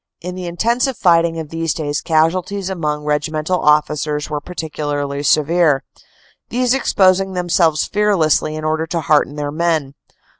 In 0.19 0.33
the 0.33 0.47
intensive 0.47 0.97
fighting 0.97 1.37
of 1.37 1.49
these 1.49 1.75
days 1.75 2.01
casualties 2.01 2.71
among 2.71 3.03
regimental 3.03 3.59
officers 3.59 4.31
were 4.31 4.41
particularly 4.41 5.21
severe, 5.21 5.83
these 6.49 6.73
exposing 6.73 7.33
themselves 7.33 7.85
fearlessly 7.85 8.55
in 8.55 8.63
order 8.63 8.87
to 8.87 9.01
hearten 9.01 9.35
their 9.35 9.51
men. 9.51 9.93